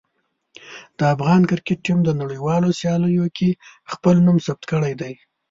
د 0.97 0.99
افغان 1.13 1.41
کرکټ 1.49 1.79
ټیم 1.85 1.99
د 2.05 2.09
نړیوالو 2.21 2.69
سیالیو 2.79 3.25
کې 3.37 3.49
خپل 3.91 4.15
نوم 4.25 4.37
ثبت 4.45 4.63
کړی 4.71 4.93
دی. 5.01 5.13